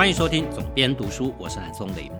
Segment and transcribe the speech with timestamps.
[0.00, 2.10] 欢迎收听总编读书，我是韩松林。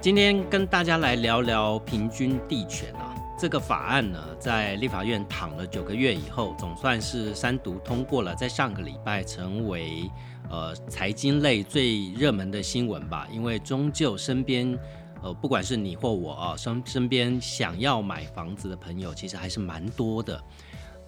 [0.00, 10.10] 今天跟大家来聊聊平均地权啊，这个法案呢，在立法院躺了九个月以后，总算是三读通过了，在上个礼拜成为
[10.48, 13.28] 呃财经类最热门的新闻吧。
[13.30, 14.78] 因为终究身边
[15.22, 20.42] 呃不管是你或我啊，身身边想要买房子的朋友，其实还是蛮多的。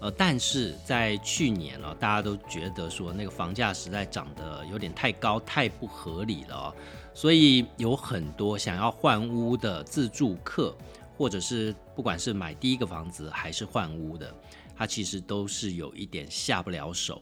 [0.01, 6.73] 呃，但是在去年呢，大家都觉得说那个房价实在涨得有点太高，太不合理了，
[7.13, 10.77] 所以有很多想要换屋的自住客，
[11.17, 14.33] 或者是不管是买第一个房子还是换屋的，
[14.77, 17.21] 他其实都是有一点下不了手。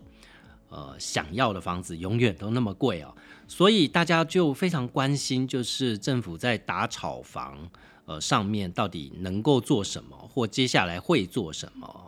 [0.69, 3.15] 呃，想要的房子永远都那么贵哦，
[3.49, 7.57] 所以大家就非常关心，就是政府在打炒房
[8.05, 12.06] 呃上面到底能够做什么，或接下来会做什么。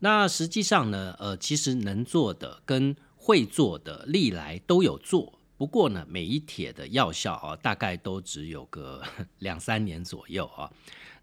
[0.00, 9.02] 那实际上呢，呃，其实能做的跟会做的历来都有做，不过呢，每一帖的药效啊，大概都只有个
[9.38, 10.70] 两三年左右啊。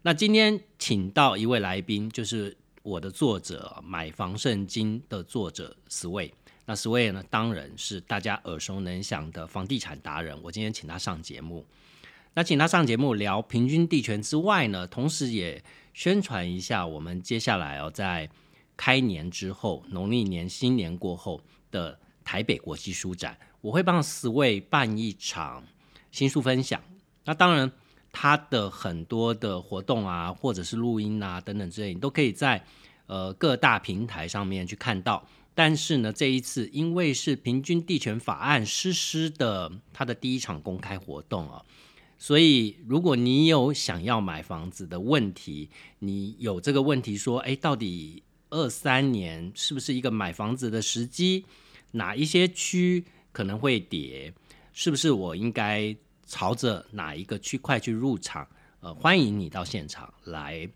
[0.02, 6.32] 那今天请到一位来宾，就是我的作者《买房圣经》的作者 Sway。
[6.64, 10.36] 那 Sway 呢，当然是大家耳熟能详的房地产达人。
[10.42, 11.64] 我今天请他上节目，
[12.34, 15.62] 那请他上节目聊平均地权之外呢，同时也
[15.94, 18.28] 宣传一下我们接下来哦在。
[18.84, 25.62] 开年之后，农历年新年过后的台北国际书展，我会帮四位办一场
[26.10, 26.82] 新书分享。
[27.24, 27.70] 那当然，
[28.10, 32.64] 他的很多的活动啊，或者是录音啊等等之类，你都可以在
[33.06, 35.24] 呃各大平台上面去看到。
[35.54, 41.64] 但是呢，这一次因为是平均地权法案实施的他的第一场公开活动啊，
[42.18, 48.24] 所以如果你有想要买房子的问题，你有这个问题说，哎，到底？
[48.52, 51.46] 二三年是不是一个买房子的时机？
[51.92, 53.02] 哪一些区
[53.32, 54.32] 可能会跌？
[54.74, 55.96] 是不是我应该
[56.26, 58.46] 朝着哪一个区块去入场？
[58.80, 60.68] 呃，欢迎你到现场来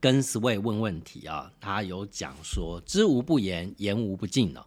[0.00, 1.52] 跟 Sway 问问题啊！
[1.60, 4.66] 他有讲说知无不言，言无不尽了。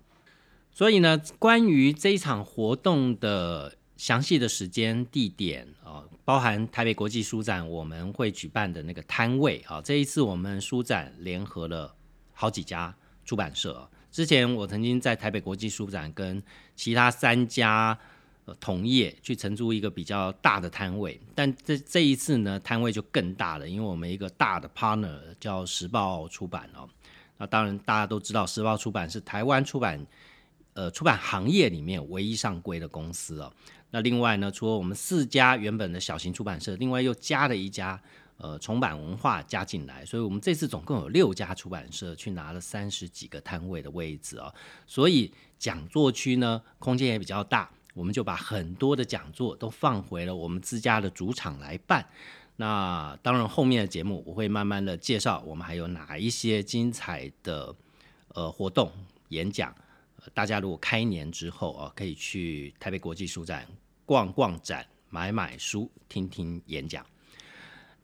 [0.71, 11.93] 所以呢，关于这一场活动的详细的时间、地点啊，包含台北国际书展我们会举办的那个摊位啊，这一次我们书展联合了。
[12.35, 16.43] 好几家出版社，之前我曾经在台北国际书展跟
[16.75, 17.97] 其他三家
[18.59, 26.87] 同业去承租一个比较大的摊位，但这这一次呢，摊位就更大了，因为我们一个大的 partner 叫时报出版哦。
[27.37, 30.05] 那当然大家都知道，时报出版是台湾出版
[30.73, 33.51] 呃出版行业里面唯一上柜的公司哦。
[33.91, 37.99] 那另外呢，除了我们四家原本的小型出版社，另外又加了一家。
[38.37, 44.53] 呃，重版文化加进来，所以我们这次总共有六家出版社去拿了三十几个摊位的位置啊，
[44.85, 52.05] 所以讲座区呢空间也比较大，我们就把很多的讲座都放回了我们自家的主场来办。
[52.57, 57.73] 那当然后面的节目我会慢慢的介绍，我们还有哪一些精彩的
[58.29, 58.91] 呃活动
[59.29, 59.73] 演讲，
[60.33, 63.65] 大家如果开年之后啊，可以去台北国际书展
[64.05, 67.05] 逛逛展，买买书，听听演讲。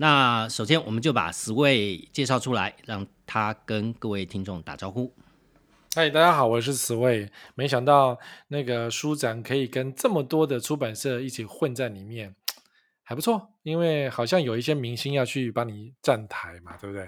[0.01, 5.13] 那首先，我们就把十位介绍出来，让他跟各位听众打招呼。
[5.93, 7.29] 嗨，大家好，我是十位。
[7.53, 8.17] 没想到
[8.47, 12.33] 那个书展可以跟这么多的出版社一起混在里面，
[13.03, 13.51] 还不错。
[13.61, 17.07] 因为好像有一些明星要去帮你站台嘛，对不对？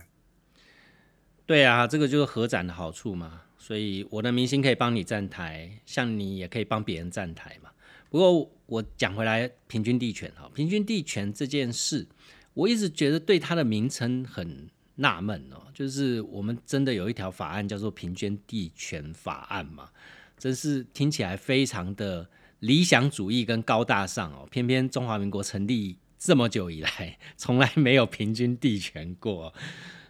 [1.48, 3.42] 对啊，这个就是合展的好处嘛。
[3.58, 7.72] 所以我的明星可以帮你站台，像你也可以帮别人站台嘛。
[8.12, 12.08] 不过我讲回来，平均地权哈，平均地权这件事。
[12.54, 19.90] 我一直觉得对它的名称很纳闷哦，就是我们真的有一条法案叫做《平均地权法案》嘛，
[20.38, 24.48] 真是听起来非常的理想主义跟高大上哦。
[24.52, 29.54] 偏偏中华民国成立这么久以来， 从来没有平均地权过。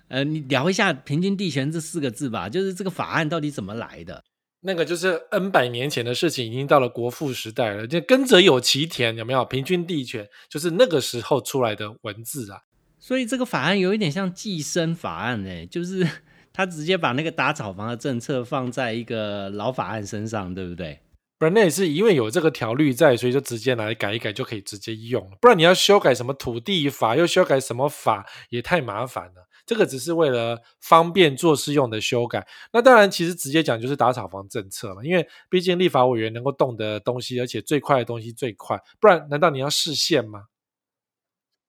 [0.09, 4.23] 呃，你聊一下“平均地权”这四个字吧，就是这个法案到底怎么来的？
[4.65, 7.85] 那个就是 N 百年前的事情，已经到了国父时代了。
[7.85, 9.43] 就耕者有其田，有没有？
[9.45, 12.61] 平均地权就是那个时候出来的文字啊。
[12.99, 16.07] 所以这个法案有一点像寄生法案呢，就是
[16.53, 20.99] 他直接把那个打草房的政策放在一个老法案身上，对不对？
[21.37, 25.29] 不然那也是因为有这个条律在，所以就直接拿来改一改就可以直接用。
[25.41, 29.49] 不然你要修改什么土地法，又修改什么法，也太麻烦了。
[29.65, 40.45] 这个只是为了方便做事用的修改，那当然其实直接讲就是打炒房政策嘛，因为毕竟立法委员能够动的东西，而且最快的东西最快，不然难道你要视线吗？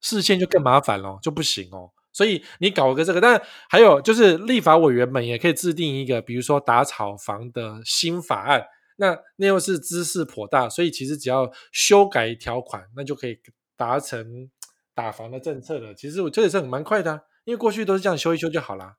[0.00, 1.91] 视线就更麻烦了，就不行哦。
[2.12, 8.64] 所以你搞个这个，但还有就是立法委员们也可以制定一个，比如说打炒房的新法案，
[8.96, 13.38] 那那又是姿势颇大，所以其实只要修改条款，那就可以
[13.76, 14.49] 达成
[14.94, 15.94] 打房的政策了。
[15.94, 18.96] 其实我这也是很蛮快的啊，因为过去都是这样修一修就好啦。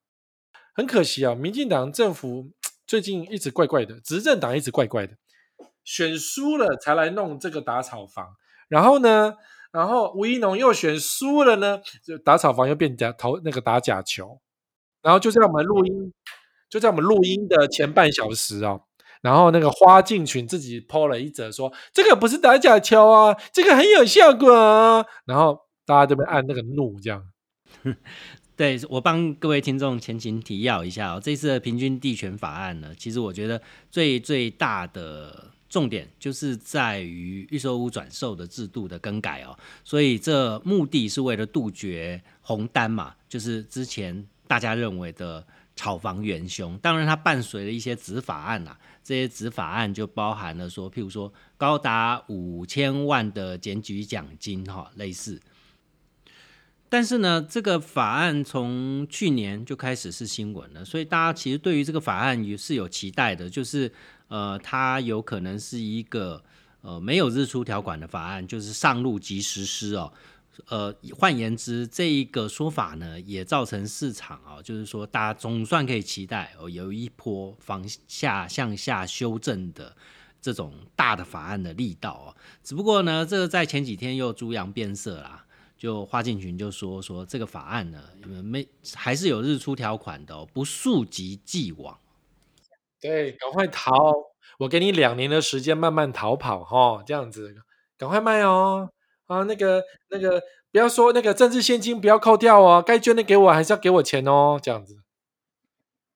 [0.73, 2.51] 很可惜啊，民进党政府
[2.85, 5.13] 最近一直怪怪的，执政党一直怪怪的，
[5.83, 8.35] 选输了才来弄这个打草房，
[8.67, 9.35] 然后呢，
[9.71, 14.41] 然后吴一农又选输了呢，就打草房又变假投那个打假球，
[15.01, 16.13] 然后就在我们录音，
[16.69, 18.81] 就在我们录音的前半小时哦，
[19.21, 27.23] 然后那个花进群自己 PO 了一则说，这个不是打假球啊，这个很有效果啊，然后大家这边按那个怒这样。
[28.55, 33.61] 对我帮各位听众前情提要一下哦，这次的平均地权法案呢，其实我觉得
[33.91, 45.45] 最最大的重点就是在于预售屋转售的制度的更改哦，所以这目的是为了杜绝红单嘛，就是之前大家认为的
[45.75, 46.77] 炒房元凶。
[46.77, 55.41] 当然，它伴随了一些子法案呐，这些子法案就包含了说，譬如说高达五千万的检举奖金哈，类似。
[56.87, 63.91] 但是呢，这个法案从去年就开始是新闻了，所以大家其实对于这个法案也是有期待的，就是
[64.27, 66.41] 呃，它有可能是一个
[66.81, 70.13] 呃没有日出条款的法案，就是上路即实施哦。
[70.69, 79.93] 呃，换言之，这一个说法呢，也造成市场啊，就是说大家总算可以期待哦，有一波防下向下修正的
[80.41, 82.27] 这种大的法案的力道哦。
[82.63, 85.44] 只不过呢，这个在前几天又猪羊变色啦。
[85.77, 88.01] 就花进群就说说这个法案呢，
[88.43, 91.99] 没还是有日出条款的哦，不溯及既往。
[93.01, 94.13] 对，赶快逃！
[94.59, 97.53] 我给你两年的时间慢慢逃跑哈，这样子，
[97.97, 98.89] 赶快卖哦！
[99.27, 100.41] 啊，那个那个，
[100.71, 104.95] 不要说那个政治现金不要扣掉哦，该捐的给我还是要给我钱哦，这样子。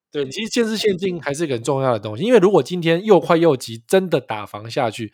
[0.10, 5.12] 对，其实政治现金还是一个很重要的东西，因为如果今天又快又急，真的打房下去，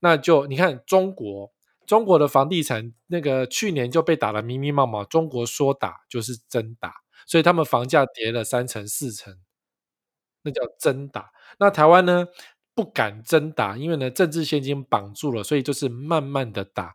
[0.00, 1.52] 那就你看中国。
[1.88, 6.96] 中国的房地产那个去年就被打得密密麻麻，中国说打就是真打，
[7.26, 9.34] 所以他们房价跌了三成四成，
[10.42, 11.30] 那叫真打。
[11.58, 12.26] 那台湾呢
[12.74, 16.94] 不敢真打，因为呢政治现金绑住了，所以就是慢慢的打。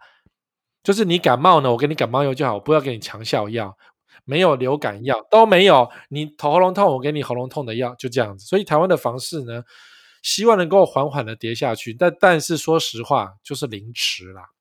[0.84, 3.76] 就是你感冒呢，我给你感冒药就好，不要给你强效药，
[4.26, 8.46] 没有流感药都没有，你头喉咙痛，我给你喉咙痛的药，就这样子。
[8.46, 9.64] 所以台湾的房市呢，
[10.22, 14.53] 希望能够缓缓的跌下去，但但是说实话，就是凌迟啦。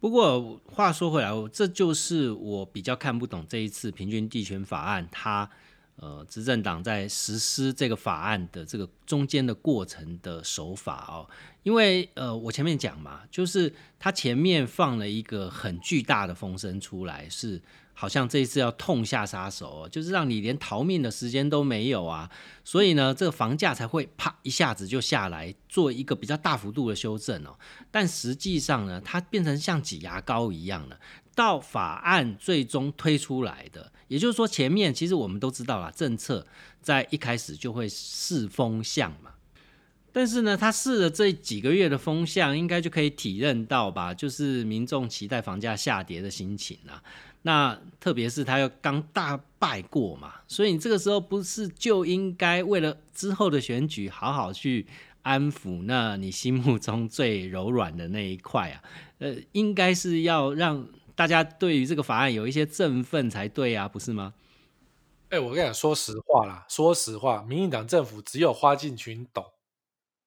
[0.00, 5.48] 不过话说回来，这就是我比较看不懂这一次平均地权法案，它
[5.96, 11.28] 呃执政党在实施这个法案的这个中间的过程的手法哦，
[11.62, 17.60] 因为呃我前面讲嘛，就是它前面放了一个很巨大的风声出来是。
[18.00, 22.30] 好像这一次要痛下杀手哦，就是让你连逃命的时间都没有啊，
[22.62, 27.58] 所以呢，这个房价才会啪一下子就下来，做一个比较大幅度的修正哦。
[27.90, 31.00] 但实际上呢，它变成像挤牙膏一样的，
[31.34, 36.46] 到法案最终推出来的，也就是说，前面其实我们都知道了，政策
[36.80, 39.32] 在一开始就会试风向嘛。
[40.10, 47.02] 但是呢，他试了这几个月的风向，应该就可以体认到吧，就是民众期待房价下跌的心情啊。
[47.42, 54.86] 那特别是他又刚大败过嘛，所以你这个时候不是就应该为了之后的选举好好去
[55.22, 58.82] 安抚那你心目中最柔软的那一块啊？
[59.18, 64.34] 呃，应该是要让大家对于这个法案有一些振奋才对啊，不是吗？
[65.30, 69.44] 哎，我跟你讲，说实话啦，说实话，民进党政府只有花进群懂，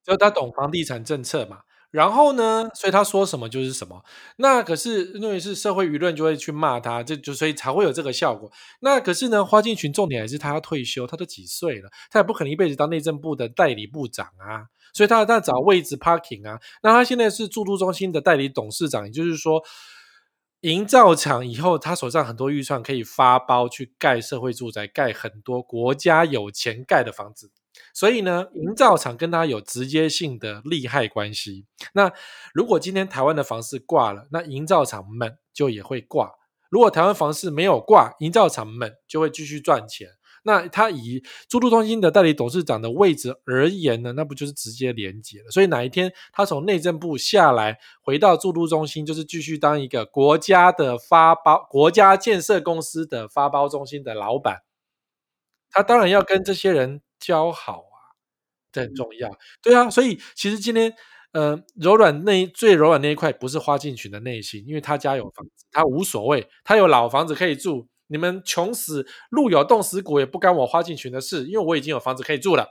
[0.03, 1.61] 只有他懂房地产政策嘛。
[1.91, 2.69] 然后呢？
[2.73, 4.03] 所以他说什么就是什么。
[4.37, 8.49] 那可是因为是社会舆论就会去骂他，这就所以才会有这个效果。
[8.79, 14.67] 那可是呢，花敬群重点还是他要退休，他都几岁了，他也不可能一辈子当内政部的代理部长啊。
[14.93, 16.59] 所以他他找位置 parking 啊。
[16.81, 19.61] 那他现在是住都中心的代理董事长，也就是说，
[20.61, 27.51] 营造厂以后他手上很多预算可以发包去盖社会住宅，盖很多国家有钱盖的房子。
[27.93, 31.65] 所以呢，营造厂跟他有直接性的利害关系。
[31.93, 32.11] 那
[32.53, 36.31] 如果今天台湾的房市挂了，那营造厂们就也会挂。
[36.69, 40.07] 如果台湾房市没有挂，营造厂们就会继续赚钱。
[40.43, 45.51] 那他以住都中心的代理董事长的位置而言呢，那不就是直接连接了？
[45.51, 54.63] 所以哪一天他从内政部下来，回到住都中心，就是继续当一个国家的发包、国家建设公司的发包中心的老板。
[55.69, 57.01] 他当然要跟这些人。
[57.21, 57.95] 交好啊，
[58.73, 59.31] 这很重要。
[59.61, 60.93] 对啊，所以其实今天，
[61.31, 67.87] 呃，柔软那最柔软那一块不是花进群的内心，因为他家有房子，他无所谓，他有老房子可以住。
[68.07, 72.67] 你们穷死，路有冻死骨也不干我花进群的事，因为我已经有房子可以住了，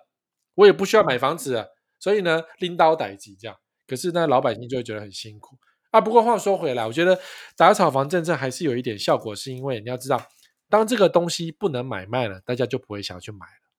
[0.55, 1.65] 我也不需要买房子。
[1.99, 3.57] 所以呢，拎刀逮鸡这样。
[3.87, 5.57] 可是呢，老百姓就会觉得很辛苦
[5.93, 6.01] 啊。
[6.01, 7.19] 不过话说回来，我觉得
[7.57, 10.21] 打炒房政策还是有一点效果，是因为你要知道，
[10.69, 13.70] 当这个东西不能买卖了，大家就不会想要去买了。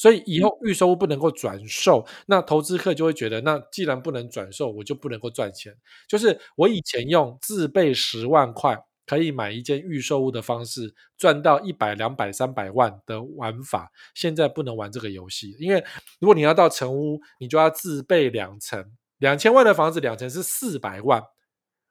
[0.00, 5.76] 所以以后预售屋不能够转售，那投资客就会觉得，那既然不能转售，我就不能够赚钱。
[6.08, 15.84] 就是我以前用自备十万块可以买一间预售屋的方式，赚到一百、两百、三百万的玩法，现在不能玩这个游戏，因为
[16.18, 18.82] 如果你要到成屋，你就要自备两层，
[19.18, 21.22] 两千万的房子，两层是四百万，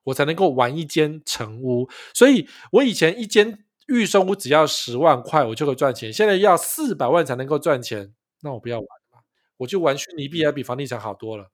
[0.06, 1.88] 我才能够玩一间成屋。
[2.16, 3.66] 所以我以前一间。
[3.90, 6.14] 预售屋只要十万块，我就可以赚钱。
[6.14, 9.24] 现在要四百万才能够赚钱，那我不要玩了，
[9.58, 11.52] 我就玩虚拟币，还比房地产好多了。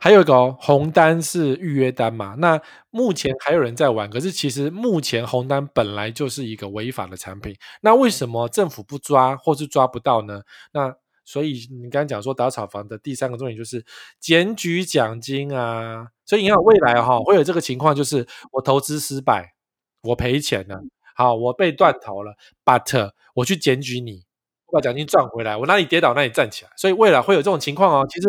[0.00, 2.34] 还有一个哦，红单是预约单嘛？
[2.38, 2.60] 那
[2.90, 7.56] 目前还有人在玩，可是其实目前红单本来就是一个违法的产品。
[7.80, 10.42] 那为什么政府不抓或是抓不到呢？
[10.72, 10.94] 那
[11.24, 13.82] 所以你刚刚讲说打炒房的第三个重点就是
[14.20, 16.08] 检举奖金啊。
[16.26, 19.54] 所以你看未来哈会有这个情况，就是我投资失败，
[20.02, 20.82] 我赔钱了。
[21.18, 24.22] 好，我被断头了，but 我去检举你，
[24.66, 28.06] 我把奖金赚回来，我哪里跌倒哪里站起来，所以未来会有这种情况哦。
[28.08, 28.28] 其实，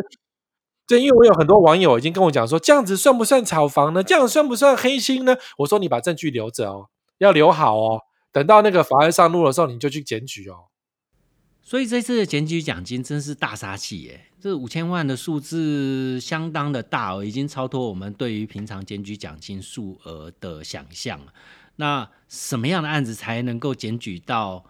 [0.87, 4.01] 对，因为我有很多网友已经跟我讲说，这样子算不算炒房呢？
[4.01, 5.37] 这样算不算黑心呢？
[5.59, 10.65] 我说你把证据留着哦，要留好哦，等到那个法案上路的时候，你就去检举哦。
[11.61, 21.31] 所以这次的检举奖金真是大杀器耶，这五千万的数字相当的大哦，已经超脱我们对于平常检举奖金数额的想象了。
[21.79, 24.65] 那什么样的案子才能够检举到，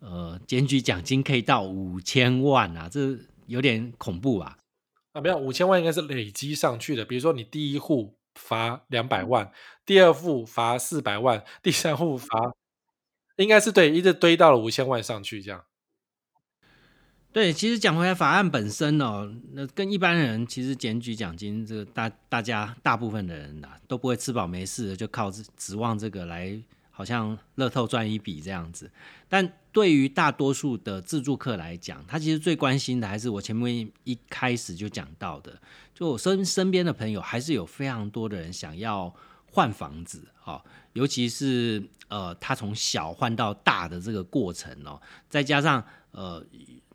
[0.00, 2.88] 呃，检举奖金可以到五千万啊？
[2.88, 4.58] 这有点恐怖啊！
[5.12, 7.04] 啊，没有，五千万应该是累积上去的。
[7.04, 9.52] 比如说，你第一户罚两百万，
[9.86, 12.26] 第二户罚四百万，第三户罚，
[13.36, 15.64] 应该是对，一直堆到了五千万上去这样。
[17.30, 26.58] 对，其实讲回来，法案本身哦，那跟一般人其实检举奖金，这个大大家大部分的人呐都不会吃饱没事的，就靠指望这个来，
[26.90, 28.90] 好像乐透赚一笔这样子。
[29.28, 35.60] 但对于大多数的自住客来讲，他其实最关心的还是我前面一开始就讲到的，
[35.94, 39.14] 就我身身边的朋友还是有非常多的人想要
[39.52, 40.60] 换房子啊，
[40.94, 46.44] 尤其是呃，他从小换到大的这个过程哦，再加上呃。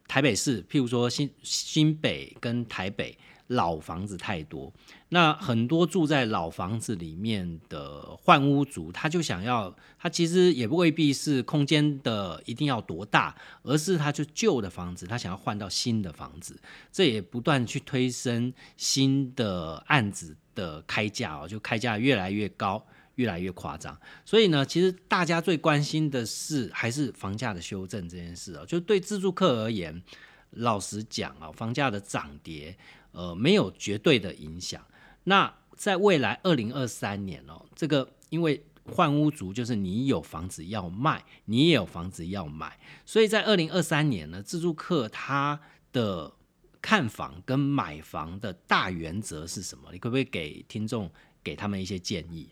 [0.08, 3.18] 台北市，譬如说新新北跟台北
[3.48, 4.72] 老房子太多，
[5.10, 16.60] 那很多住在老房子里面的换屋族，他就想要，他其实也不未必是空间的一定要多大，而是他就旧的房子，他想要换到新的房子，
[16.92, 22.84] 这也不断去推升新的案子的开价哦，就开价越来越高。
[23.16, 28.66] 越来越夸张，所以呢，其实大家最关心的是还是房价的修正这件事啊。
[28.66, 30.02] 就对自住客而言，
[30.52, 32.76] 老实讲啊，房价的涨跌，
[33.12, 34.84] 呃，没有绝对的影响。
[35.26, 45.60] 那在未来二零二三年哦，这个因为换屋族就是你有房子要卖，你也有房子要买，所以在二零二三年呢，自住客他
[45.92, 46.34] 的
[46.82, 49.90] 看房跟买房的大原则是什么？
[49.92, 51.10] 你可不可以给听众
[51.44, 52.50] 给他们一些建议？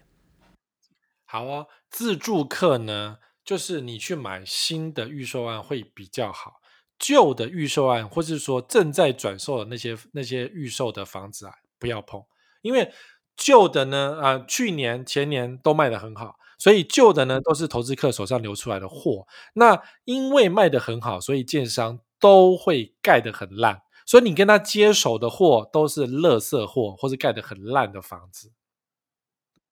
[1.32, 6.56] 好哦，自住客呢，就是你去买新的预售案会比较好，
[7.00, 12.22] 旧的预售案或是说正在转售的那些那些预售的房子啊，不要碰，
[12.62, 12.92] 因为
[13.38, 19.26] 旧的呢，啊，去年前年都卖得很好，所以旧的呢都是投资客手上流出来的货。
[19.54, 28.52] 那因为卖得很好，所以建商都会盖得很烂，所以你跟他接手的货都是垃圾货，或是盖得很烂的房子，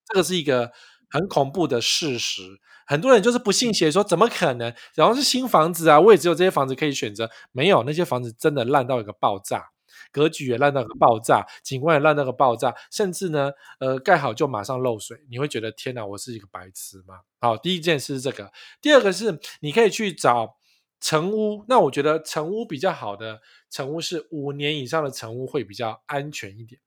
[0.06, 0.72] 这个是一个。
[1.10, 4.72] 很恐怖的事实，很多人就是不信邪，说怎么可能？
[4.94, 9.70] 然后是新房子啊，我也只有这些房子可以选择，没有那些房子真的烂到一个爆炸，
[10.12, 17.20] 格局也烂到个爆炸，景观也烂到个爆炸，甚至呢，呃，盖好就马上漏水，你会觉得天哪，我是一个白痴吗？
[17.40, 20.56] 好，第一件事是这个，第二个是你可以去找
[21.00, 23.40] 成屋，那我觉得成屋比较好的
[23.70, 26.80] 成屋是五年以上的成屋会比较安全一点。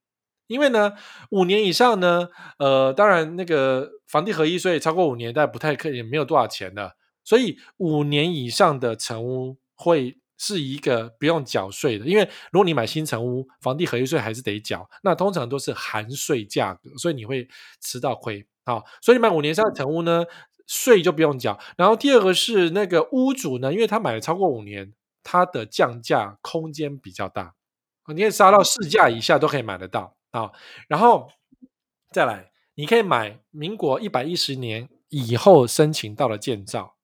[0.47, 0.93] 因为呢，
[1.31, 2.27] 五年以上呢，
[2.59, 12.05] 呃，当然那个房地合一税超过五年，但不太可以，没有多少钱的，所以五年以上的成屋会是一个不用缴税的。
[12.05, 17.47] 因为如果你买新成屋，房地合一税还是得缴，那通常都是含税价格，所以你会
[17.81, 18.45] 吃到亏。
[18.65, 20.23] 啊，所以买五年以上的成屋呢，
[20.67, 21.59] 税就不用缴。
[21.75, 27.55] 然后第二个是那个屋主呢，因为他买了超过五年，他的降价空间比较大，
[28.07, 30.15] 你可以杀到市价以下都可以买得到。
[30.33, 30.51] 好，
[30.87, 31.29] 然后
[32.11, 36.95] 再来，你可以买民国一百一十年以后申请到的建造，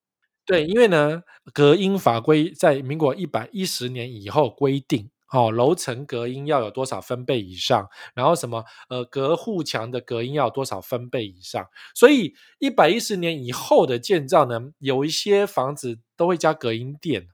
[0.48, 1.22] 对，因为呢，
[1.54, 17.28] 隔音法规在民国一百一十年以后规定，哦，楼层隔音要有多少分贝以上，然后什么呃隔户墙的隔音要有多少分贝以上，所以一百一十年以后的建造呢，有一些房子都会加隔音垫。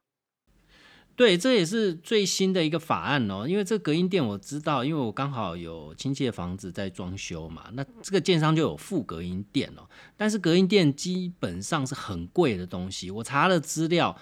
[1.15, 3.47] 对，这也是最新的一个法案哦。
[3.47, 9.87] 因为这隔音垫我知道，因为我刚好有亲戚的房子在装修嘛，那这个建商就有附隔音垫哦。
[10.17, 14.15] 但是隔音垫基本上是很贵的东西，我查了资料。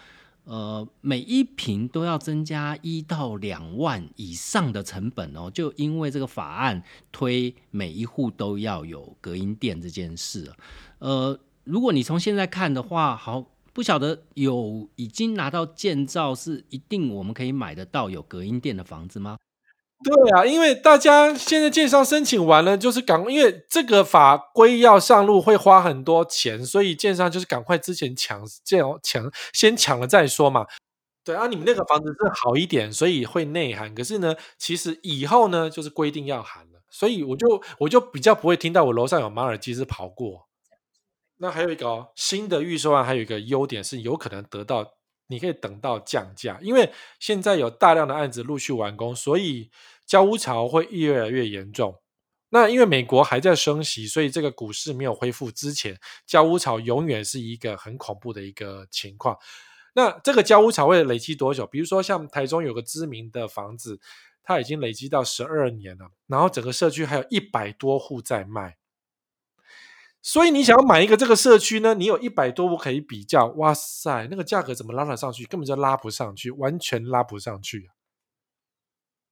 [0.45, 6.83] 呃，每一平都要增加一到两万以上的成本哦，就因为这个法案
[7.13, 10.51] 推每一户都要有隔音垫这件事。
[10.99, 19.37] 呃，如果你从现在看的话，好，不晓得有已经拿到建造是一定我们可以买得到有隔音垫的房子吗？
[20.03, 30.65] 对啊，因为大家现在建商申请完了，就是赶，因为这个法规要上路会花很多钱，所以建商就是赶快之前抢，建抢先抢了再说嘛。
[31.23, 33.95] 对啊，你们那个房子是好一点，所以会内涵。
[33.95, 40.49] 可是呢，其实以后呢，就是规定要含了，所以我就我就比较不会听到我楼上有马尔济斯跑过。
[41.43, 44.93] 那还有一个哦，新的预售案还有一个优点是有可能得到。
[45.27, 49.69] 你可以等到降价，因为现在有大量的案子陆续完工，所以
[50.05, 52.01] 交屋潮会越来越严重。
[52.49, 59.37] 那因为美国还在升息，所以这个股市没有恢复之前，交屋潮永远是一个很恐怖的一个情况。
[59.95, 61.65] 那这个交屋潮会累积多久？
[61.65, 63.99] 比如说像台中有个知名的房子，
[64.43, 68.77] 它已经累积到十二年了，然后整个社区还有一百多户在卖。
[70.25, 71.93] 所以你想要买一个这个社区呢？
[71.95, 75.43] 你有一百多户可以比较，哇塞，那个价格怎么拉得上去？
[75.43, 77.91] 根本就拉不上去，完全拉不上去。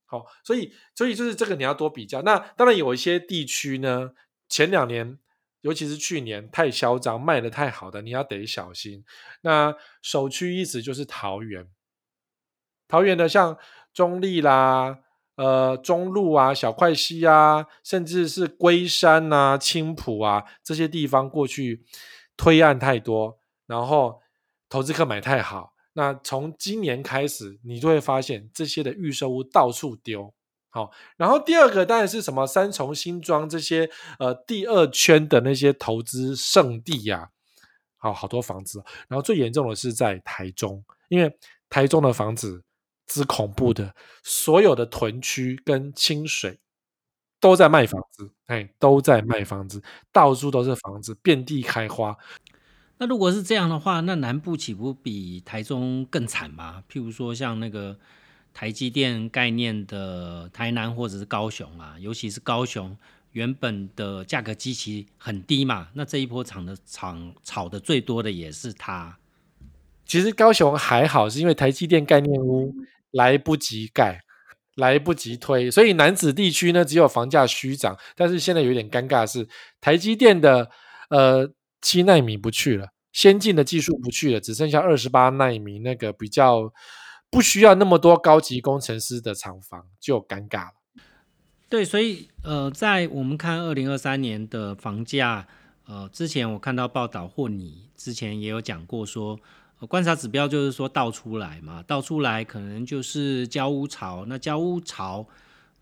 [0.06, 2.22] 好，所以所以就是这个你要多比较。
[2.24, 4.12] 那当然有一些地区呢，
[4.50, 5.18] 前两年
[5.62, 9.06] 尤其是去年太嚣张，卖的太好的，你要得小心。
[9.44, 11.70] 那首屈一指就是桃园，
[12.90, 13.58] 桃园的像
[13.94, 15.00] 中立啦。
[15.44, 21.84] 呃，中路啊，小块溪啊，甚至是龟山啊、青浦啊这些地方，过去
[22.38, 24.22] 推案太多，然后
[24.70, 25.74] 投资客买太好。
[25.94, 30.32] 那从今年开始，你就会发现这些的预售屋到处丢。
[30.70, 37.32] 好，然后第二个当然是什么三重新庄这些呃第二圈的那些投资圣地呀，
[37.98, 38.84] 好好多房子。
[39.08, 41.36] 然后最严重的是在台中，因为
[41.68, 42.64] 台中的房子。
[43.12, 43.94] 之恐怖的，
[44.24, 46.60] 所有的屯区跟清水
[47.42, 52.18] 都在卖房子，哎，都在卖房子，到处都是房子，遍地开花。
[53.00, 56.84] 那如果是这样的话，那南部岂不比台中更惨吗？
[56.90, 58.00] 譬如说像那个
[58.54, 62.96] 台积电概念的台南或者是高雄啊，尤其是高雄，
[63.32, 69.18] 原本的价格基期很低嘛，那这一波炒的炒炒的最多的也是它。
[70.06, 72.74] 其实高雄还好，是因为台积电概念屋。
[73.12, 74.22] 来不及盖，
[74.76, 77.98] 来不及推，所以南子地区呢，只有房价虚涨。
[78.16, 79.48] 但是现在有点尴尬是，
[79.80, 80.72] 台积电的
[81.10, 86.72] 呃七纳米不去了，先进的技术不去了，只剩下二十八纳米那个比较
[87.30, 91.04] 不需要那么多高级工程师的厂房，就尴尬了。
[91.68, 95.48] 对，所以呃，在我们看二零二三年的房价，
[95.86, 99.40] 呃，之前我看到报道或你之前也有讲过说。
[99.88, 104.26] 观察指标就是说倒出来嘛，倒出来可能就是交屋潮。
[104.28, 105.26] 那交屋潮，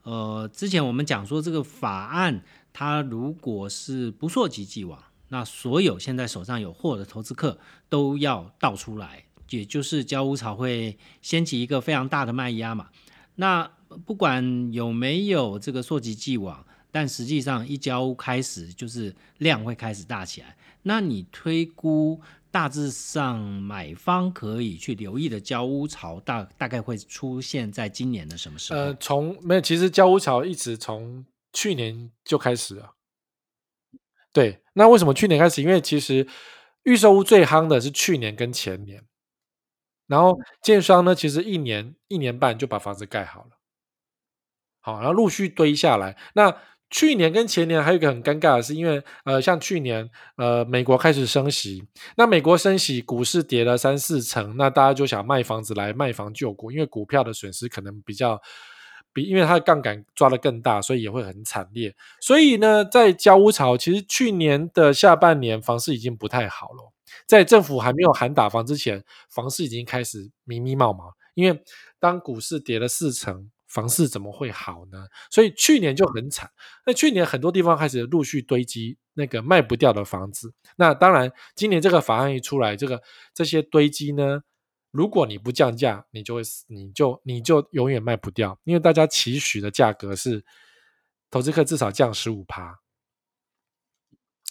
[0.03, 7.57] 呃，之前我们讲说这个法案，它如果是不溯及既往，那所有现在手上有货的投资客
[7.89, 12.88] 都要倒出来，也就是交屋潮会掀起一个非常大的卖压嘛。
[13.35, 13.69] 那
[14.05, 20.55] 不管有没有这个溯及既往，但实际上一交屋开始就是量会开始大起来。
[20.83, 22.21] 那你推估？
[22.51, 28.79] 大致上，买方可以去留意的交屋潮大大概会出现在今年的什么时候？
[28.79, 32.95] 呃，从没有，其实交屋潮一直从去年就开始了。
[34.31, 35.62] 对，那为什么去年开始？
[35.62, 36.27] 因为其实
[36.83, 39.03] 预售屋最夯的是去年跟前年，
[40.07, 43.59] 然后建商呢，其实一年一年半就把房子盖好了，
[44.79, 46.17] 好，然后陆续堆下来。
[46.33, 46.55] 那
[46.89, 51.84] 去年跟前年还有一个很尴尬的是，因为呃，像去年呃，美国开始升息，
[52.17, 58.41] 那美国升息，股市跌了三四成，那大家就想卖房子来卖房救股，因为股票的损失可能比较
[59.13, 61.95] 比，因为它的杠杆抓的更大，所以也会很惨烈。
[62.19, 66.91] 所以呢，在交屋潮，其实去年的下半年房市已经不太好了，
[67.28, 71.62] 在政府还没有喊打房之前，房市已经开始迷迷冒冒，因为
[71.99, 73.52] 当股市跌了四成。
[73.69, 75.08] 房市怎么会好呢？
[75.29, 76.49] 所以去年就很惨。
[76.86, 80.53] 那去年很多地方开始陆续堆积那个卖不掉的房子。
[80.75, 83.01] 那当然，今年这个法案一出来，这个
[83.34, 84.41] 这些堆积呢，
[84.91, 90.43] 如果你不降价，你就会死，你就你就永远卖不掉，因为大家期许的价格是
[91.29, 92.79] 投资客至少降十五趴。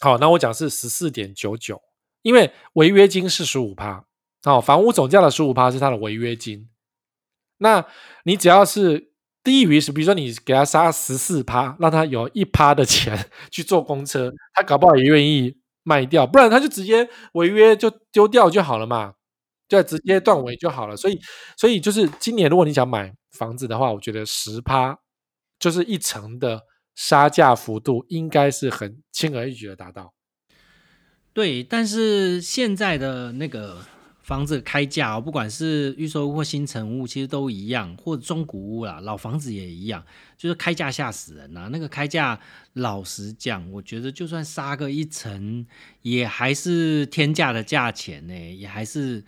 [0.00, 1.82] 好，那我讲是十四点九九，
[2.22, 4.04] 因为违约金是十五趴，
[4.44, 6.70] 哦，房屋总价的十五趴是它的违约金。
[7.60, 7.84] 那
[8.22, 9.07] 你只要是
[9.48, 19.14] 低于是，比如说你给他杀十四趴，让他有一趴的钱去坐公车，他搞不好也愿意卖掉，不然他就直接违约就丢掉就好了嘛，
[19.66, 20.96] 就直接断尾就好了。
[20.96, 21.18] 所以，
[21.56, 24.98] 所以就是今年如果你想买房子的话，我觉得十趴
[25.58, 26.62] 就是一层的。
[26.98, 30.12] 杀价幅度应该是很轻而易举的达到，
[31.32, 33.86] 对，但是现在的那个
[34.28, 40.04] 房子开价哦，不管是预售屋或新成屋，其实都一样，或者中古屋啦，老房子也一样，
[40.36, 41.70] 就是开价吓死人呐。
[41.72, 42.38] 那个开价，
[42.74, 45.64] 老实讲，我觉得就算杀个一层，
[46.02, 49.24] 也还是天价的价钱呢，也还是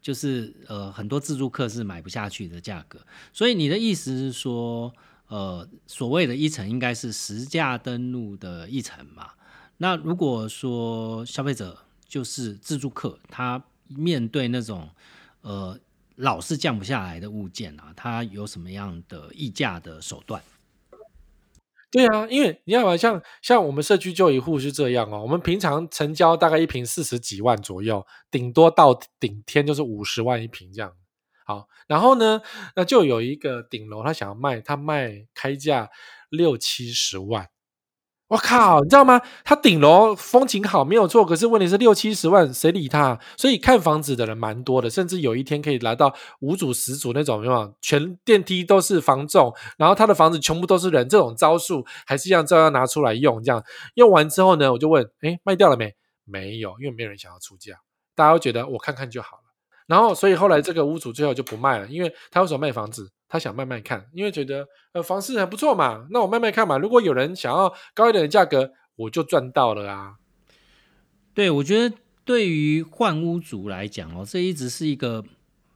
[0.00, 3.00] 就是呃很多自住客是买不下去的价格。
[3.32, 4.94] 所以你的意思是说？
[5.26, 9.30] 呃，所谓的一层应该是实价登录的一层嘛？
[9.78, 14.88] 那如果说消费者就是自住客，他面对那种
[15.42, 15.78] 呃
[16.16, 20.42] 老是降不下来的物件啊，他有什么样的议价的手段？
[21.90, 30.92] 对啊，因为你要像像我们社区就一户是这样哦，我们平常成交大概一平四十几万左右，顶多到顶天就是五十万一平这样。
[31.46, 32.40] 好，然后呢，
[32.74, 35.88] 那就有一个顶楼，他想要卖，他卖开价
[36.30, 37.48] 六七十万，
[38.34, 39.20] 我靠，你知道吗？
[39.44, 43.16] 他顶楼风景好没有错，可是问题是六七十万，谁理他？
[43.36, 53.40] 所以看房子的人蛮多的，甚至有一天可以来到五组十组那种，有全电梯都是房仲，然后他的房子全部都是人，这种招数还是一样照样拿出来用。
[53.40, 53.62] 这样
[53.94, 55.94] 用完之后呢，我就问，哎，卖掉了没？
[56.24, 57.74] 没有，因为没有人想要出价，
[58.16, 59.42] 大家都觉得我看看就好了。
[59.86, 63.12] 然后，所以后来这个屋主最后就不卖了，因为他为什么卖房子？
[63.28, 66.78] 他想卖卖看，因为觉得呃房市还不错嘛，那我卖卖看嘛。
[66.78, 70.16] 如果有人想要高一点的价格，我就赚到了啊。
[71.34, 75.24] 对，我觉得对于换屋族来讲哦，这一直是一个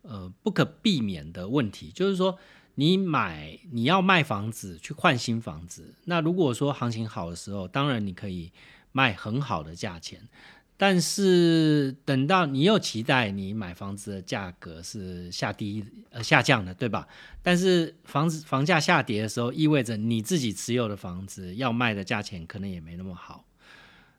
[0.02, 2.38] 呃不可避免的问题，就是说
[2.76, 8.52] 你买你要卖房子去换新房子，那如果说行情好的时候，当然你可以
[8.92, 10.28] 卖很好的价钱。
[10.81, 17.07] 但是等到你又期待你买房子的价格是下低呃下降的，对吧？
[17.43, 23.45] 但是房子房价下跌的时候，意味着你自己持有的房子要卖的价钱可能也没那么好，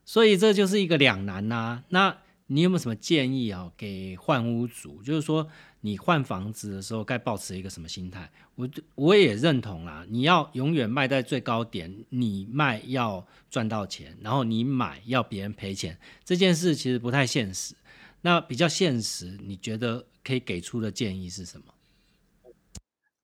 [0.04, 1.82] 所以这就是一个两难呐。
[1.90, 2.18] 那
[2.50, 3.72] 你有没有什么建议啊？
[3.78, 5.48] 给换屋主，就是说。
[5.82, 8.30] 你换房子的时候该保持一个什么心态？
[8.56, 17.76] 我我也认同啦，你要永远卖在最高点，你卖要赚到钱，然后你买要别人赔钱，这件事其实不太现实。
[18.20, 21.74] 那比较现实，你觉得可以给出的建议是什么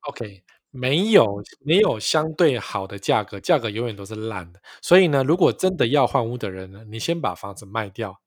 [0.08, 4.62] ？OK，没有没有相对好的价格，价格永远都是烂的。
[4.82, 8.22] 所以呢，如果真的要换屋的人呢，你先把房子卖掉。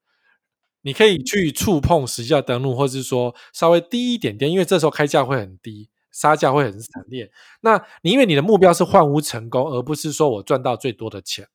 [0.82, 7.30] 你可以去触碰实价登录，或者是说稍微低一点点，因为这时候开价会很低，杀价会很惨烈。
[7.60, 11.48] 那你因为你的目标是换屋成功，而不是说我赚到最多的钱，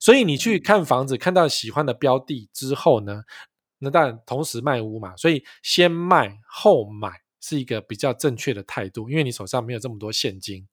[0.00, 3.22] 所以你去看房子，看到喜欢的标的之后呢，
[3.78, 10.66] 那当然同时卖屋嘛，所以先卖后买是一个比较正确的态度，因为你手上没有这么多现金，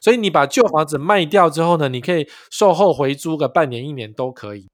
[0.00, 4.68] 所以你把旧房子卖掉之后呢，你可以售后回租个半年一年都可以。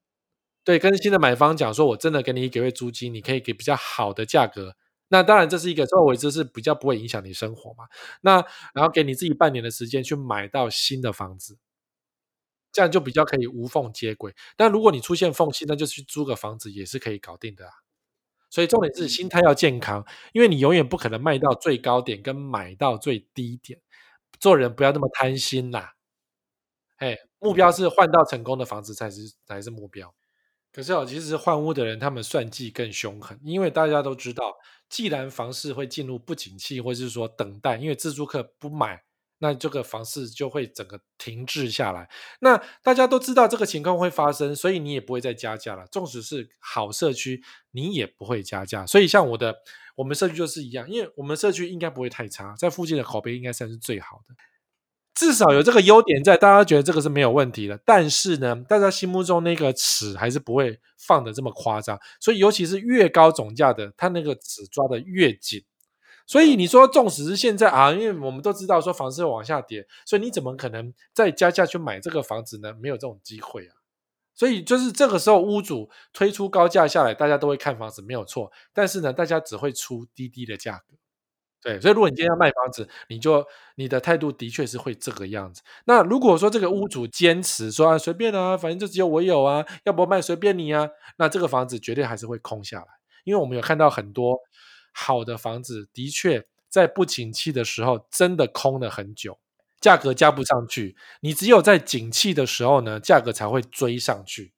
[0.64, 4.76] 对，跟新的买方讲说，我真的给你一个月租金，你可以给比较好的价格。
[5.08, 7.86] 那当然，这是一个作为这是比较不会影响你生活嘛。
[8.20, 8.44] 那
[8.74, 11.58] 然后给你自己半年的时间去买到新的房子，
[12.70, 14.34] 这样就比较可以无缝接轨。
[14.56, 17.72] 但如果你出现缝隙，那就去租个房子也是可以搞定的啊。
[18.50, 23.80] 所以重点是心态要健康，因为你永远不可能卖到最高点跟买到最低点。
[24.38, 25.94] 做人不要那么贪心啦。
[26.98, 30.14] 哎，目标是换到成功的房子才是才是目标。
[30.72, 34.54] 可是哦，其实换屋的人他们算计更凶狠，因为大家都知道，
[34.88, 39.02] 既然房市会进入不景气，或者是说等待，因为自住客不买，
[39.38, 42.08] 那这个房市就会整个停滞下来。
[42.40, 45.86] 那大家都知道这个情况会发生，所以你也不会再加价了。
[45.88, 48.86] 纵使是好社区，你也不会加价。
[48.86, 49.56] 所以像我的
[49.96, 54.34] 我们社区就是一样，因为我们社区应该不会太差，在附近的口碑应该算是最好的。
[55.14, 57.78] 至少有这个优点在，大家觉得这个是没有问题的。
[57.84, 61.98] 但是呢，大家心目中那个尺还是不会放的这么夸张。
[62.20, 65.62] 所以，尤其是越高总价的，它那个尺抓的越紧。
[66.26, 72.72] 所以你说，纵使是现在啊，因为我们都知道说房子会往下跌，所以你怎么可能再加价去买这个房子呢？
[72.80, 73.74] 没有这种机会啊。
[74.32, 78.50] 所以就是这个时候，屋主推出高价下来，大家都会看房子，没有错。
[78.72, 80.96] 但是呢，大家只会出低低的价格。
[81.62, 83.44] 对，所以如果你今天要卖房子，你就
[83.76, 85.60] 你的态度的确是会这个样子。
[85.84, 92.86] 那如果说这个屋主坚持说啊随便啊，反正就只有我有啊，要不卖随便你啊，那这个房子绝对还是会空下来。
[93.24, 94.38] 因为我们有看到很多
[94.94, 99.38] 好的房子，的确在不景气的时候真的空了很久，
[99.80, 100.96] 价格加不上去。
[101.20, 104.54] 你只有在景气的时候呢，价格才会追上去。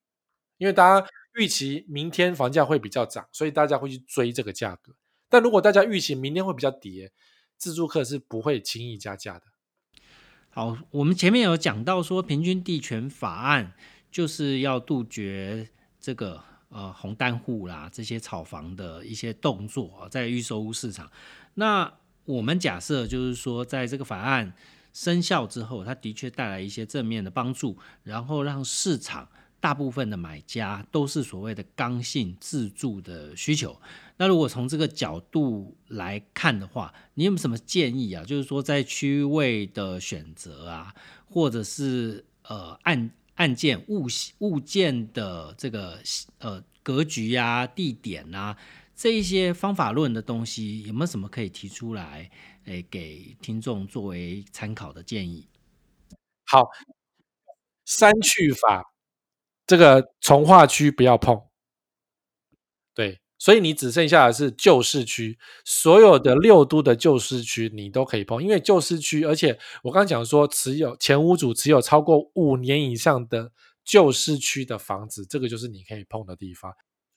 [0.59, 4.95] 因为大家预期明天房价会比较涨，所以大家会去追这个价格。
[5.33, 7.11] 但如果大家预期明天会比较跌，
[7.57, 9.45] 自助客是不会轻易加价的。
[10.51, 13.73] 好，我们前面有讲到说，平均地权法案
[14.11, 21.11] 就是要杜绝这个呃红单户啦这些炒房的一些动作，在预售屋市场。
[21.55, 21.91] 那
[22.27, 24.53] 我们假设就是说，在这个法案
[24.93, 29.27] 生效之后，它的确带来一些正面的帮助，然后让市场。
[29.63, 33.81] 大部分的买家都是所谓的刚性自住的需求。
[34.17, 38.25] 那如果从这个角度来看的话，你有什么建议啊？
[38.25, 40.93] 就是说在区位的选择啊，
[41.31, 44.09] 或者是呃案案件物
[44.41, 46.01] 物件的这个
[46.39, 48.57] 呃格局啊、地点啊
[48.97, 52.29] 这一些方法论的东西，有没有什么可以提出来，
[52.65, 55.47] 诶，给听众作为参考的建议？
[56.47, 56.69] 好，
[57.85, 58.92] 三去法。
[59.73, 61.45] 这个从化区不要碰，
[62.95, 73.51] 对，所以你只剩下的是旧市区，所有的六都的旧市区你都可以碰，因为旧市区，而且我刚刚讲说持有前屋主持有超过五年以上的
[73.83, 76.71] 旧市区的房子，这个就是你可以碰的地方。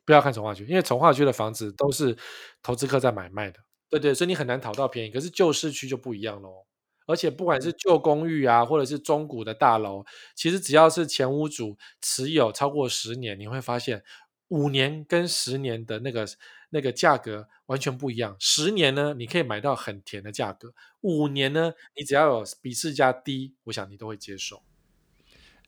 [0.05, 2.15] 不要看从化区，因为从化区的房子都是
[2.63, 5.11] 投资客在买卖的，对对，所以你很难讨到便宜。
[5.11, 6.65] 可是旧市区就不一样喽。
[7.05, 14.03] 而且不管是旧公寓啊，或者是中古的大楼，其实只要是前屋主持有超过十年，你会发现
[14.47, 16.27] 五年跟十年的那个
[16.69, 18.35] 那个价格完全不一样。
[18.39, 20.69] 十年呢，你可以买到很甜的价格；
[21.01, 24.61] 五年呢，你只要有比市价低，我想你都会接受。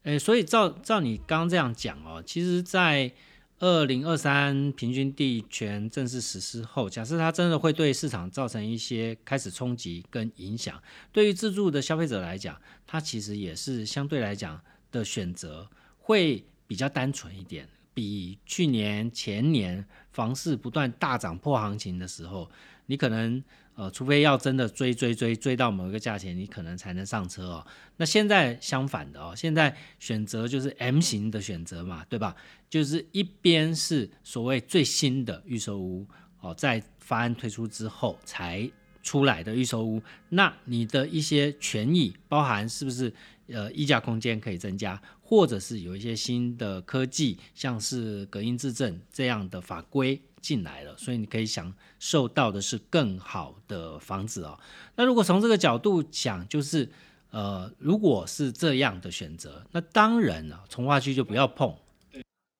[0.03, 3.11] 诶，所以照照你刚刚这样讲哦，其实，在
[3.59, 10.79] 二零二三平均地权正式实施后，假设它真的会对市场造成一些开始冲击跟影响，
[11.11, 15.67] 对于自住的消费者来讲，它其实也是相对来讲的选择
[15.97, 17.67] 会比较单纯一点，
[17.97, 22.47] 比去年前年房市不断大涨破行情的时候，
[22.85, 23.43] 你可能。
[23.79, 27.67] 呃，除非要真的追追追追到某一个价钱，你可能才能上车哦。
[27.97, 32.35] 那现在相反的哦，现在选择就是 M 型的选择嘛，对吧？
[32.71, 36.07] 就是一边是所谓最新的预售屋
[36.41, 38.67] 哦，在方案推出之后才
[39.03, 43.13] 出来的预售屋，那你的一些权益包含是不是
[43.49, 50.21] 呃溢价空间可以增加，或者是有一些新的科技，像是隔音质证这样的法规。
[50.39, 54.57] 进来了，所以你可以享受到的是更好的房子哦。
[54.95, 56.89] 那如果从这个角度讲，就是
[57.31, 61.75] 呃，如果是这样的选择，那当然了，从化区就不要碰。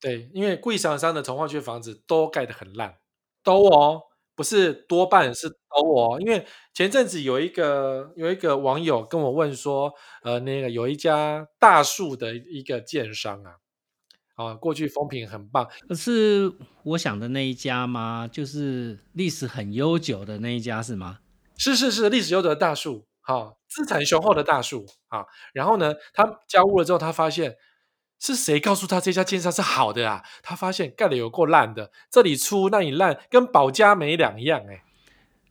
[0.01, 2.97] 对，因为贵商商的从化区房子都盖得很烂，
[3.41, 4.01] 都哦，
[4.37, 6.17] 不是多半是都哦。
[6.21, 9.91] 因为前阵子有一个有一个网友跟我问说，
[10.23, 13.55] 呃，那个有一家大树的一个建商啊。
[14.37, 18.29] 啊，过去风评很棒，是我想的那一家吗？
[18.31, 21.17] 就是历史很悠久的那一家是吗？
[21.57, 25.25] 是是是，历史悠久的大树，好，资产雄厚的大树，好。
[25.53, 27.55] 然后呢，他交屋了之后，他发现
[28.19, 30.23] 是谁告诉他这家建商是好的啊？
[30.41, 34.83] 他发现盖的有够烂的，这里粗那里烂，跟保家没两样哎。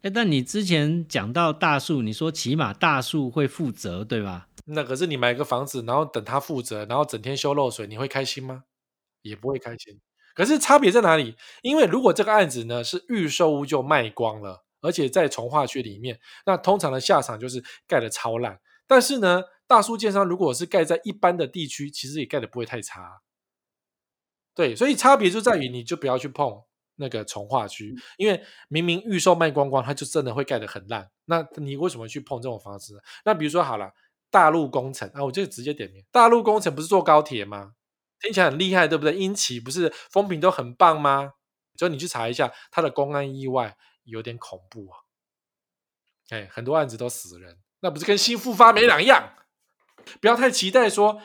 [0.02, 4.48] 哎，但你之前讲到大树，你说起码大树会负责，对吧？
[4.66, 8.64] 那可是你买个房子，然后等他负责，然后整天修漏水，你会开心吗？
[9.22, 10.00] 也不会开心，
[10.34, 11.36] 可是差别在哪里？
[11.62, 18.60] 因为如果这个案子呢是预售屋就卖光了，而且在从化区里面，那通常的下场就是盖的超烂。
[18.86, 23.22] 但是呢，大叔建商如果是盖在一般的地区，其实也盖的不会太差。
[24.54, 26.62] 对，所以差别就在于你就不要去碰
[26.96, 31.10] 那个从化区，因为明明预售卖光光，它就真的会盖得很烂。
[31.26, 33.02] 那你为什么去碰这种房子？
[33.24, 33.92] 那比如说好了，
[34.30, 37.74] 大陆工程啊，我就直接点名，大陆工程不是坐高铁吗？
[38.20, 39.14] 听起来很厉害，对不对？
[39.14, 41.32] 英企不是风评都很棒吗？
[41.76, 44.96] 就你去查一下，它的公安意外有点恐怖啊！
[46.30, 49.34] 哎，很多案子都死人，那不是跟新复发没两样？
[50.20, 51.20] 不要太期待说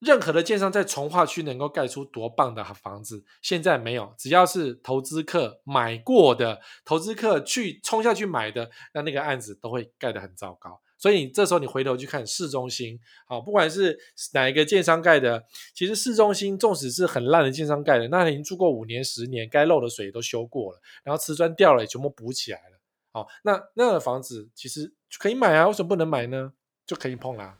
[0.00, 4.14] 任何的建商在从化区能够盖出多棒的房子，现在没有。
[4.18, 10.80] 只要是投资客买过的，投资客去冲下去买的，那那个案子都会盖得很糟糕。
[10.96, 13.98] 所以这时候你回头去看市中心，好，不管是
[14.32, 22.78] 哪一个建商盖的，其实市中心纵使是很烂的建商盖的，那已经住过五年、十年，该漏的水都修过了，然后瓷砖掉了也全部补起来了，
[23.12, 26.52] 好，那那样的房子其实可以买啊，为什么不能买呢？
[26.86, 27.58] 就可以碰啦。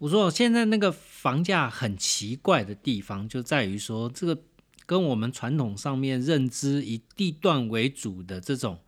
[0.00, 4.42] 我说现在那个房价很奇怪的地方，就在于说这个
[4.86, 8.78] 跟我们传统上面认知以地段为主的这种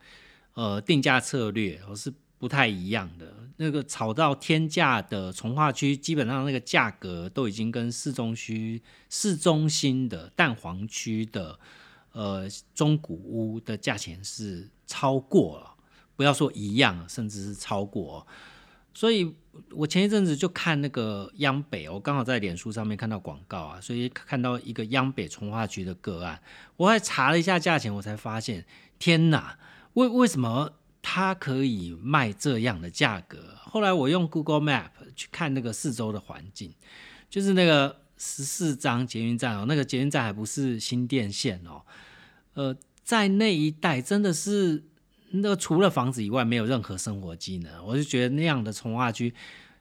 [0.55, 3.35] 呃定价策略，哦是不太一样的。
[3.59, 11.61] 那个炒到天价的从化区，基本上那个价格都已经跟市中区、市中心的蛋黄区的
[12.13, 15.75] 呃中古屋的价钱是超过了，
[16.17, 18.27] 不要说一样，甚至是超过。
[18.95, 19.35] 所以，
[19.71, 26.41] 我前一阵子就看那个央北，我刚好在脸书上面看到广告啊，所以看到一个央北从化区的个案，
[26.77, 28.65] 我还查了一下价钱，我才发现，
[28.99, 29.59] 天哪，
[29.95, 33.57] 为为什么它可以卖这样的价格？
[33.65, 36.75] 后来我用 Google Map 去看那个四周的环境，
[37.31, 41.83] 就是那个十四张捷运站哦，那个捷运站还不是新电线哦，
[42.55, 44.85] 呃，在那一带真的是。
[45.33, 49.35] 那除了房子以外，没有任何生活机能，我就觉得那样的从化区，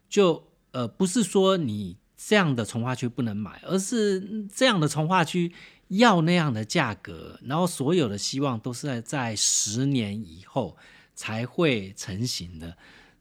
[0.08, 5.52] 就呃不是说你这样的从化区不能买，而是这样的从化区
[5.88, 10.76] 要那样的价格，然后所有的希望都是在在十年以后
[11.14, 12.76] 才会成型的。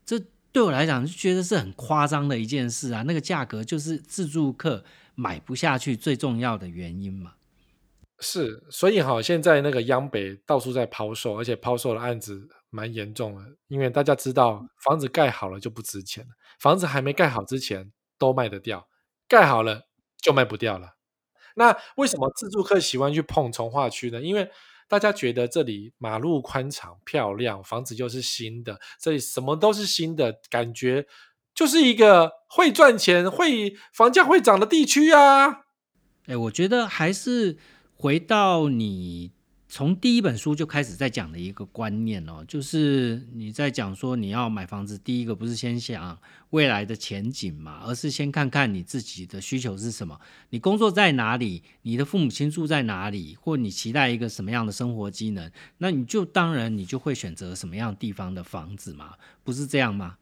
[0.05, 0.21] 这
[0.53, 3.03] 对我来讲就觉得是很夸张的一件事啊！
[3.03, 4.83] 那个价格就是自住客
[5.15, 7.33] 买不下去最重要的原因嘛。
[8.23, 13.41] 是，所以哈，现在那个央北到处在抛售，而且抛售的案子蛮严重的。
[13.67, 16.29] 因为大家知道，房子盖好了就不值钱了，
[16.59, 18.87] 房子还没盖好之前都卖得掉，
[19.27, 19.87] 盖好了
[20.21, 20.97] 就卖不掉了。
[21.55, 24.21] 那为什么自住客喜欢去碰从化区呢？
[24.21, 24.51] 因为
[24.87, 31.07] 大家觉得这里马路宽敞、漂亮，房子又是新的，这里什么都是新的，感觉
[31.55, 35.63] 就是一个会赚钱、会房价会涨的地区啊。
[36.27, 37.57] 哎，我觉得还是。
[38.01, 39.31] 回到你
[39.67, 46.17] 从第一本书就开始在讲的一个观念哦，就是你在讲说你要买房子，第一个不是先想
[46.49, 60.17] 未来的前景嘛，而是先看看你自己的需求是什么，你工作在哪里，你的父母亲住在哪里，或你期待一个什么样的生活机能，那你就当然你就会选择什么样地方的房子嘛，不是这样吗？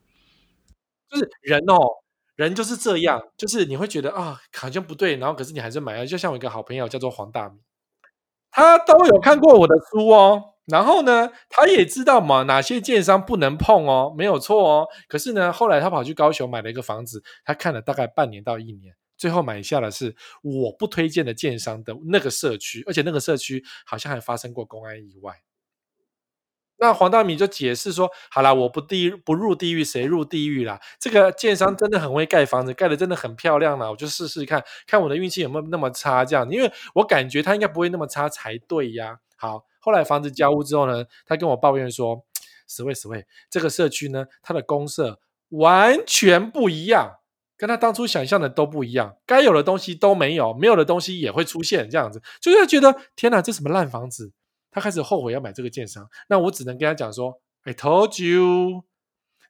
[1.10, 1.80] 就是人哦，
[2.36, 7.58] 人就是这样，就是你会觉得啊好像不对，然后可是你还是买了，就像我一个好朋友叫做黄大米。
[8.52, 14.88] 他都有看过我的书哦，然后呢，他也知道嘛哪些建商不能碰哦，没有错哦。
[15.08, 25.34] 可是呢，后来他跑去高雄买了一个房子，他看了大概半年到一年，最后买下的是我不推荐的建商的那个社区，而且那个社区好像还发生过公安意外。
[26.80, 30.80] 那黄大米就解释说：“好啦，我不地不入地狱，谁入地狱啦？
[31.00, 36.24] 这个建商真的很会盖房子，盖的真的很漂亮啦，我就试试看看我的运气有没有那么差。
[36.24, 39.20] 这样，因为我感觉他应该不会那么差才对呀。
[39.36, 42.24] 好，后来房子交屋之后呢，他跟我抱怨说
[42.68, 47.18] ：‘十位十位，这个社区呢，它的公社完全不一样，
[47.58, 54.32] 跟他当初想象的都不一样，该有的东西都没有，没有的东西也会出现，这样子，就是觉得天哪，这什么烂房子。”
[54.72, 58.84] 他开始后悔要买这个建商，那我只能跟他讲说：“I told you。”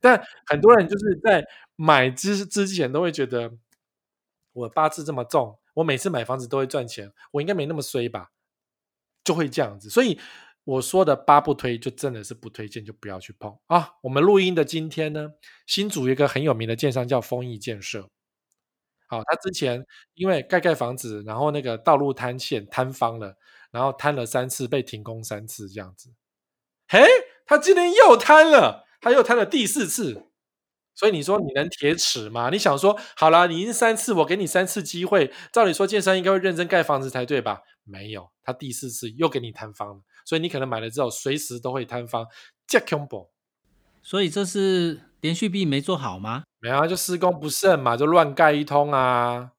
[0.02, 3.52] 但很多人就是在买之之前都会觉得，
[4.54, 8.30] 我八字这么重，我每次买房子都会赚钱，我应该没那么衰吧？
[9.26, 9.90] 就会这样子。
[9.90, 10.18] 所以
[10.64, 13.92] 我说的八不推，就真的是不推荐，就不要去碰啊。
[14.04, 15.32] 我们录音的今天呢，
[15.68, 18.10] 新竹一个很有名的建商叫丰益建设。
[19.08, 23.36] 好，他之前因为盖盖房子，然后那个道路塌陷塌方了。
[23.72, 26.12] 然后贪了三次，被停工三次，这样子。
[26.88, 27.04] 嘿，
[27.46, 30.26] 他今天又贪了，他又贪了第四次。
[30.96, 32.50] 所以你说你能铁齿吗？
[32.50, 35.32] 你想说好了，你已经三次，我给你三次机会。
[35.54, 37.62] 照理说建商应该会认真盖房子才对吧？
[37.86, 40.02] 没有，他第四次又给你摊方了。
[40.26, 42.28] 所以你可能买了之后，随时都会摊方。
[42.68, 43.30] j a c k b o
[44.04, 46.44] 所以这是连续币没做好吗？
[46.60, 49.52] 没有，就施工不慎嘛，就乱盖一通啊。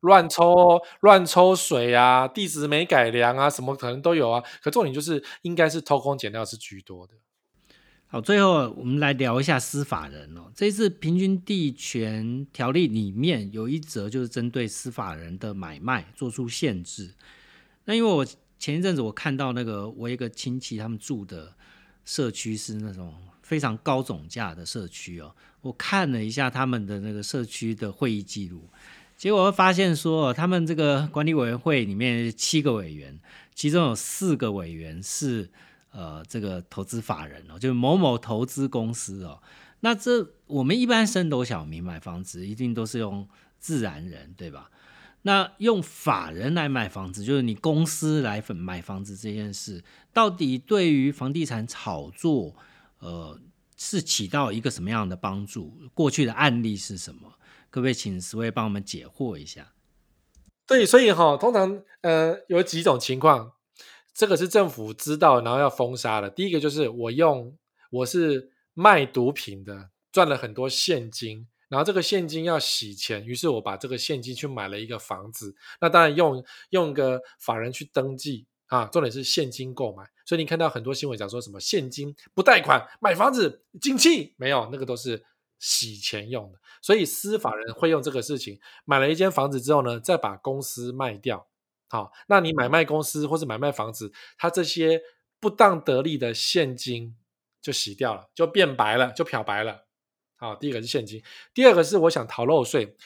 [0.00, 4.42] 乱抽乱抽水啊，地址没改良啊，什么可能都有啊。
[4.62, 7.14] 可重点就是应该是偷工减料是居多的。
[8.06, 10.50] 好，最后我们来聊一下司法人哦。
[10.52, 17.14] 这次平均地权条例里面有一则就是针对司法人的买卖做出限制。
[17.84, 18.26] 那因为我
[18.58, 21.54] 前一阵子我看到那个我一个亲戚他们住的
[22.04, 28.68] 社区是那种非常高总价的社区哦，我看了一下他们的那个社区的会议记录。
[29.20, 33.20] 结果会发现说，他们这个管理委员会里面七个委员，
[33.54, 35.50] 其中有四个委员是
[35.90, 39.42] 呃这个投资法人哦，就是某某投资公司哦。
[39.80, 44.70] 那这我们一般升斗小民买房子一定都是用自然人对吧？
[45.20, 52.56] 那用法人来买房子，就是你公司来买房子这件事，到底对于房地产炒作
[53.00, 53.38] 呃，
[53.76, 55.76] 是起到一个什么样的帮助？
[55.92, 57.34] 过去的案例是什么？
[57.70, 59.72] 可不可以请十位帮我们解惑一下？
[60.66, 63.52] 对，所以哈，通常呃有几种情况，
[64.12, 66.28] 这个是政府知道然后要封杀的。
[66.28, 67.56] 第一个就是我用
[67.90, 71.48] 我是卖毒品的，赚了很多现金。
[71.68, 75.54] 然后这个现金要洗钱，于是我把这个现金去买了一个房子。
[75.80, 80.04] 那当然用用个法人去登记啊，重点是现金购买。
[80.26, 85.24] 所以你看到很多新闻讲说什么现金不贷款买房子进气没有，那个都是
[85.60, 86.58] 洗钱用的。
[86.82, 91.46] 所以司法人会用这个事情买了一间房子之后呢，再把公司卖掉。
[91.88, 95.02] 好，那你买卖公司或是买卖房子，他这些
[95.38, 97.16] 不当得利的现金
[97.60, 99.86] 就洗掉了，就变白了，就漂白了。
[100.36, 102.96] 好，第一个是现金，第二个是我想逃漏税，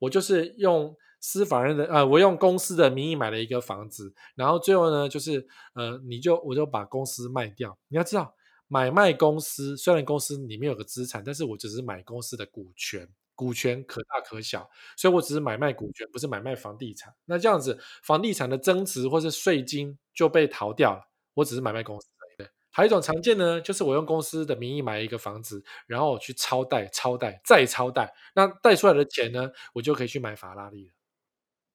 [0.00, 7.78] 我就是用司法人的呃，我用公司的名义买了一个房子，然后最后呢，就是呃，你就我就把公司卖掉。
[7.88, 8.34] 你要知道，
[8.72, 17.12] 买卖公司虽然公司里面有个资产，但是我只是买公司的股权，股权可大可小，所以我只是买卖股权，不是买卖房地产。
[17.24, 21.02] 那这样子，房地产的增值或是税金就被逃掉了，
[21.34, 22.48] 我只是买卖公司而已。
[22.70, 30.92] 还有一种常见呢，就是我用公司的名义买一个房子，然后我去超贷、超贷再超贷，那贷出来的钱呢，我就可以去买法拉利了。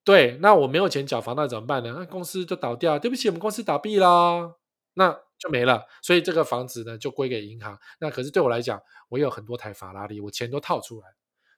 [0.04, 1.94] 对，那我没有钱缴房贷怎么办呢？
[1.98, 4.54] 那公司就倒掉，对不起，我们公司倒闭啦，
[4.94, 5.84] 那就没了。
[6.02, 7.78] 所以这个房子呢，就归给银行。
[8.00, 11.06] 那可是对我来讲，我有很多台法拉利，我钱都套出来。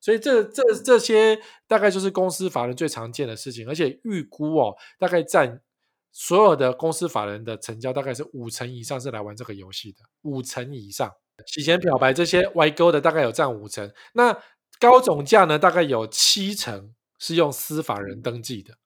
[0.00, 5.60] 所以这这这些大概就是公司法人最常见的事情，而且预估哦，大概占。
[6.10, 11.12] 所有的公司法人的成交大概是五成以上是来玩这个游戏的，五成以上
[11.46, 14.36] 洗钱漂白这些歪钩的大概有占五成，那
[14.80, 18.78] 高总价呢大概有七成是用司法人登记的，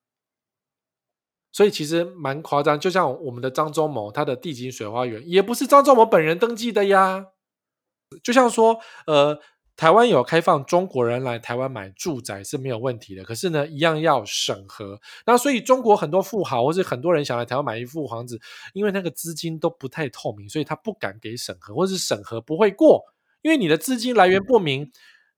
[1.52, 2.80] 所以其实蛮夸张。
[2.80, 7.26] 就像我们的张忠谋，他的地景水花园也不是张忠谋本人登记的呀，
[8.22, 9.38] 就像说呃。
[9.74, 15.00] 台湾有开放中国人来台湾买住宅是没有问题的，可是呢，一样要审核。
[15.24, 18.38] 那所以中国很多富豪或是很多人想来台湾买一副房子，
[18.74, 23.02] 因为那个资金都不太透明，所以他不敢给审核，或是审核不会过，
[23.40, 24.92] 因为你的资金来源不明，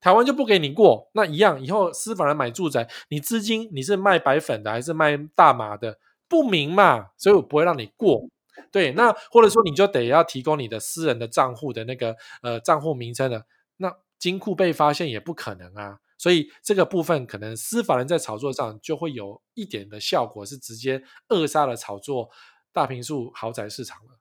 [0.04, 1.08] 台湾就不给你过。
[1.14, 5.98] 那一样，以后司法人买住宅，你资金你是卖白粉的还是卖大麻的，
[6.28, 8.28] 不明嘛，所以我不会让你过。
[8.70, 13.46] 对，那或者说你就得要提供你的私人的账户的那个呃账户名称的
[13.78, 13.90] 那。
[14.16, 22.30] 金库被发现也不可能啊，所以这个部分可能司法人在炒作上就会有一点的效果，是直接扼杀了炒作
[22.72, 24.18] 大平数豪宅市场了。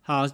[0.00, 0.24] 好，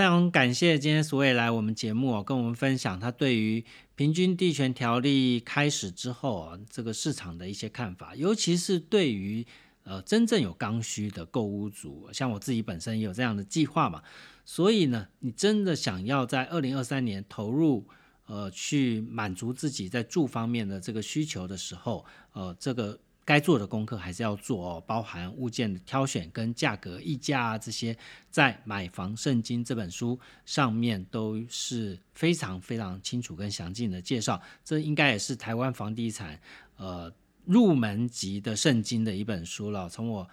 [0.00, 3.62] 非常感谢今天所谓来我们节目哦，跟我们分享他对于
[3.96, 9.46] 平均地权条例开始之后啊，这个市场的一些看法，尤其是对于
[9.82, 14.02] 呃真正有刚需的购屋族，像我自己本身也有这样的计划嘛，
[14.46, 17.86] 所以呢，你真的想要在二零二三年投入。
[18.24, 22.96] 呃，去满足自己在住方面的这个需求的时候，呃，这个
[23.30, 27.96] 该做的功课还是要做哦，包含物件的挑选跟价格议价啊这些，
[28.28, 34.42] 在《买房圣经》这本书上面都是非常非常清楚跟详尽的介绍。
[34.64, 36.40] 这应该也是台湾房地产
[36.76, 37.12] 呃
[37.44, 39.88] 入门级的圣经的一本书了。
[39.88, 40.28] 从我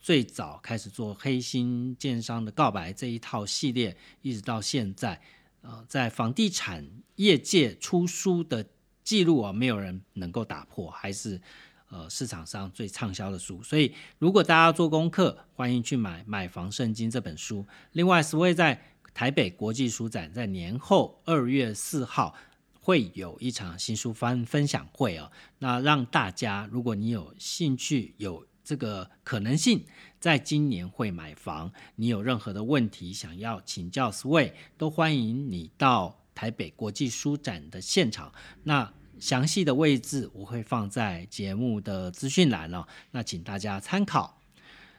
[0.00, 5.20] 最早开始做黑心建商的告白这一套系列，一直到现在。
[5.62, 8.64] 呃，在房地产业界出书的
[9.02, 11.40] 记录啊，没有人能够打破，还是
[11.88, 13.62] 呃市场上最畅销的书。
[13.62, 17.66] 所以，如果大家做功课，欢迎去买《买房圣经》这本书。
[17.92, 18.80] 另外，Sway 在
[19.12, 22.34] 台北国际书展在年后二月四号
[22.80, 25.30] 会有一场新书分分享会哦。
[25.58, 29.84] 那让大家，如果你有兴趣，有这个可能性。
[30.20, 38.32] 在今年会买房，你有任何的问题想要请教 Sway，都欢迎你到台北国际书展的现场。
[38.64, 44.40] 那详细的位置我会放在节目的资讯栏了，那请大家参考。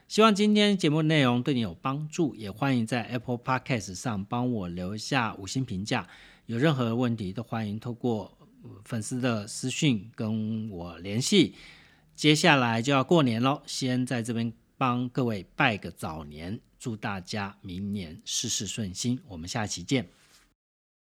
[0.08, 6.08] 希望今天节目内容对你有帮助，也欢迎在 Apple Podcast 上帮我留下五星评价。
[6.46, 8.38] 有任何问题都欢迎透过
[8.84, 11.56] 粉丝的私讯跟我联系。
[12.16, 14.54] 接下来就要过年喽，先在这边。
[14.80, 19.20] 帮各位拜个早年，祝大家明年事事顺心。
[19.28, 20.19] 我们下期见。